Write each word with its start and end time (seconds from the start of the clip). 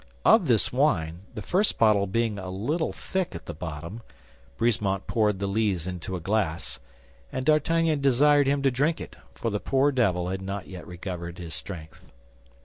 Of 0.25 0.47
this 0.47 0.73
wine, 0.73 1.27
the 1.35 1.43
first 1.43 1.77
bottle 1.77 2.07
being 2.07 2.39
a 2.39 2.49
little 2.49 2.91
thick 2.91 3.35
at 3.35 3.45
the 3.45 3.53
bottom, 3.53 4.01
Brisemont 4.57 5.05
poured 5.05 5.37
the 5.37 5.45
lees 5.45 5.85
into 5.85 6.15
a 6.15 6.19
glass, 6.19 6.79
and 7.31 7.45
D'Artagnan 7.45 8.01
desired 8.01 8.47
him 8.47 8.63
to 8.63 8.71
drink 8.71 8.99
it, 8.99 9.17
for 9.35 9.51
the 9.51 9.59
poor 9.59 9.91
devil 9.91 10.29
had 10.29 10.41
not 10.41 10.67
yet 10.67 10.87
recovered 10.87 11.37
his 11.37 11.53
strength. 11.53 12.07